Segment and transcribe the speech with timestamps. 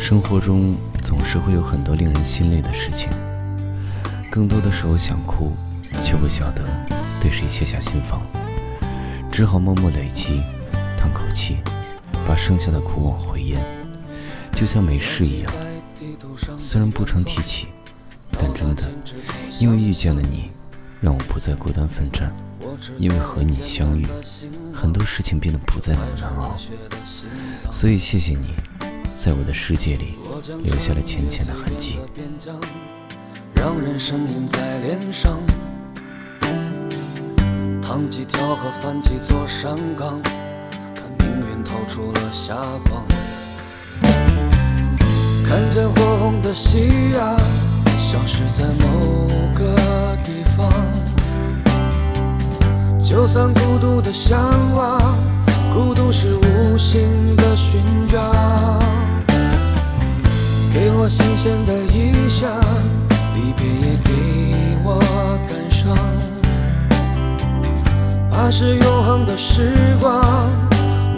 [0.00, 3.08] 生活中总是会有很多令人心累的事情，
[4.30, 5.52] 更多的时候想哭，
[6.02, 6.64] 却不晓得
[7.20, 8.20] 对谁卸下心防，
[9.30, 10.42] 只好默默累积，
[10.96, 11.58] 叹口气，
[12.26, 13.60] 把剩下的苦往回咽，
[14.52, 15.52] 就像没事一样。
[16.58, 17.68] 虽然不常提起，
[18.32, 18.90] 但真的，
[19.60, 20.50] 因为遇见了你，
[21.00, 22.34] 让我不再孤单奋战。
[22.98, 24.06] 因为和你相遇，
[24.72, 26.56] 很多事情变得不再那么难熬，
[27.70, 28.54] 所以谢谢你，
[29.22, 30.14] 在我的世界里
[30.64, 31.98] 留下了浅浅的痕迹。
[33.54, 35.38] 让人声音在脸上，
[37.82, 40.22] 趟几条河，翻几座山岗，
[40.94, 42.54] 看命运透出了霞
[42.88, 43.04] 光。
[45.46, 47.38] 看见火红的夕阳，
[47.98, 50.72] 消失在某个地方。
[52.98, 54.40] 就算孤独的向
[54.74, 55.14] 往，
[55.72, 58.20] 孤独是无形的勋章。
[60.72, 62.48] 给我新鲜的异乡，
[63.34, 64.12] 离别也给
[64.84, 65.00] 我
[65.48, 65.96] 感伤。
[68.30, 70.22] 怕是永恒的时光，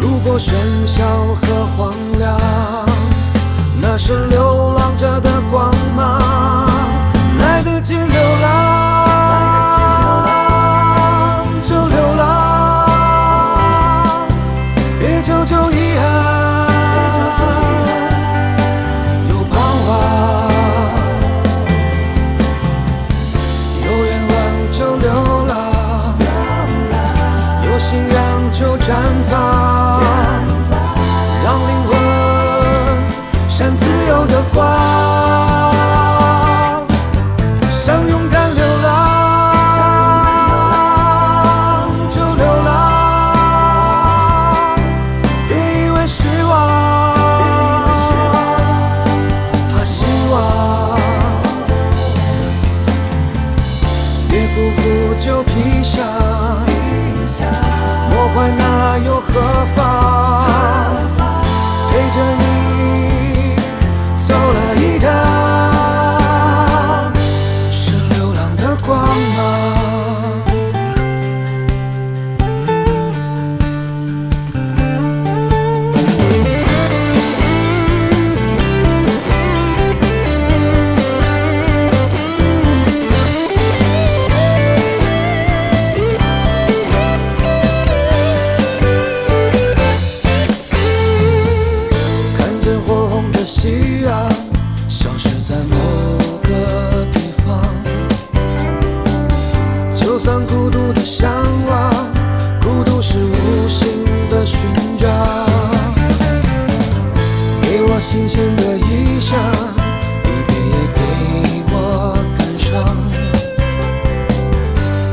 [0.00, 0.52] 路过喧
[0.86, 1.02] 嚣
[1.40, 2.38] 和荒凉，
[3.80, 6.21] 那是流浪者的光芒，
[15.44, 16.21] 就遗憾。
[55.22, 56.04] 负旧皮箱。
[58.34, 59.30] 怀那又何
[59.76, 60.48] 妨？
[61.90, 62.42] 陪着你
[64.16, 65.06] 走了一趟，
[67.70, 68.98] 是流浪的光
[69.36, 69.41] 芒。
[108.32, 109.34] 新的衣裳，
[110.24, 111.00] 一遍也给
[111.70, 111.74] 我
[112.38, 112.72] 感伤。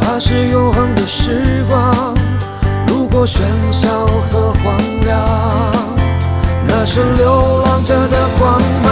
[0.00, 2.14] 怕是永恒的时光，
[2.86, 3.40] 路过喧
[3.72, 5.18] 嚣和荒凉，
[6.68, 8.89] 那是流浪者的光芒，